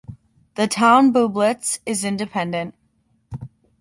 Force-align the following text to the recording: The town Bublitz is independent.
The 0.55 0.65
town 0.65 1.13
Bublitz 1.13 1.77
is 1.85 2.03
independent. 2.03 2.73